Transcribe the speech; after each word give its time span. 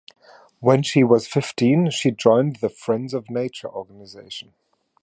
When 0.61 0.81
she 0.81 1.03
was 1.03 1.27
fifteen 1.27 1.91
she 1.91 2.09
joined 2.09 2.55
the 2.55 2.69
"Friends 2.69 3.13
of 3.13 3.29
Nature" 3.29 3.69
organization. 3.69 4.55